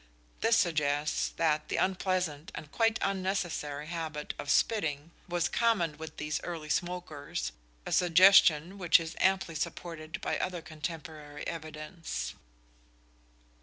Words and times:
This 0.39 0.57
suggests 0.57 1.29
that 1.37 1.69
the 1.69 1.75
unpleasant 1.75 2.51
and 2.55 2.71
quite 2.71 2.97
unnecessary 3.03 3.85
habit 3.85 4.33
of 4.39 4.49
spitting 4.49 5.11
was 5.29 5.47
common 5.47 5.95
with 5.97 6.17
these 6.17 6.41
early 6.41 6.69
smokers, 6.69 7.51
a 7.85 7.91
suggestion 7.91 8.79
which 8.79 8.99
is 8.99 9.15
amply 9.19 9.53
supported 9.53 10.19
by 10.21 10.39
other 10.39 10.63
contemporary 10.63 11.45
evidence. 11.45 12.33